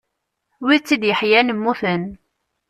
Wid 0.65 0.81
tt-id-yeḥyan 0.83 1.53
mmuten. 1.57 2.03